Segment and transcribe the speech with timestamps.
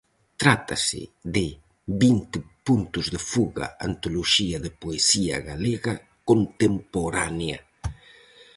[0.41, 1.01] Trátase
[1.35, 1.47] de
[2.03, 5.93] "Vinte puntos de fuga, antoloxía de poesía galega
[6.29, 7.59] contemporánea".